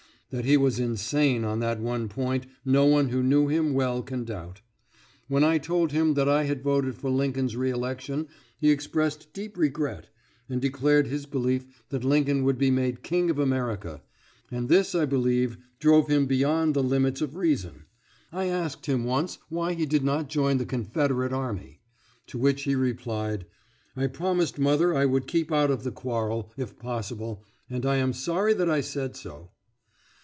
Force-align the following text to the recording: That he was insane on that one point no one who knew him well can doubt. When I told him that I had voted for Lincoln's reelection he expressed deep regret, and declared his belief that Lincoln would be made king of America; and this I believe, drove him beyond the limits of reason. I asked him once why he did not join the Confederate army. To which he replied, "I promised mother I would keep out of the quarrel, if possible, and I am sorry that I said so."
That 0.33 0.45
he 0.45 0.55
was 0.55 0.79
insane 0.79 1.43
on 1.43 1.59
that 1.59 1.81
one 1.81 2.07
point 2.07 2.45
no 2.63 2.85
one 2.85 3.09
who 3.09 3.21
knew 3.21 3.49
him 3.49 3.73
well 3.73 4.01
can 4.01 4.23
doubt. 4.23 4.61
When 5.27 5.43
I 5.43 5.57
told 5.57 5.91
him 5.91 6.13
that 6.13 6.29
I 6.29 6.45
had 6.45 6.63
voted 6.63 6.95
for 6.95 7.09
Lincoln's 7.09 7.57
reelection 7.57 8.29
he 8.57 8.71
expressed 8.71 9.33
deep 9.33 9.57
regret, 9.57 10.07
and 10.47 10.61
declared 10.61 11.07
his 11.07 11.25
belief 11.25 11.83
that 11.89 12.05
Lincoln 12.05 12.45
would 12.45 12.57
be 12.57 12.71
made 12.71 13.03
king 13.03 13.29
of 13.29 13.39
America; 13.39 14.01
and 14.49 14.69
this 14.69 14.95
I 14.95 15.03
believe, 15.03 15.57
drove 15.79 16.07
him 16.07 16.27
beyond 16.27 16.75
the 16.75 16.81
limits 16.81 17.19
of 17.19 17.35
reason. 17.35 17.83
I 18.31 18.45
asked 18.45 18.85
him 18.85 19.03
once 19.03 19.37
why 19.49 19.73
he 19.73 19.85
did 19.85 20.05
not 20.05 20.29
join 20.29 20.59
the 20.59 20.65
Confederate 20.65 21.33
army. 21.33 21.81
To 22.27 22.37
which 22.37 22.63
he 22.63 22.73
replied, 22.73 23.47
"I 23.97 24.07
promised 24.07 24.57
mother 24.57 24.95
I 24.95 25.05
would 25.05 25.27
keep 25.27 25.51
out 25.51 25.69
of 25.71 25.83
the 25.83 25.91
quarrel, 25.91 26.53
if 26.55 26.79
possible, 26.79 27.43
and 27.69 27.85
I 27.85 27.97
am 27.97 28.13
sorry 28.13 28.53
that 28.53 28.69
I 28.69 28.79
said 28.79 29.17
so." 29.17 29.49